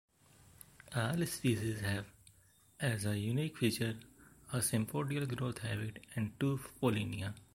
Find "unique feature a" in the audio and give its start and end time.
3.19-4.57